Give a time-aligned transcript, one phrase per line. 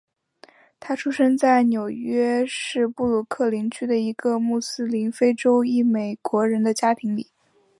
[0.79, 7.29] 他出生在纽约市布鲁克林区的一个穆斯林非洲裔美国人的家庭里。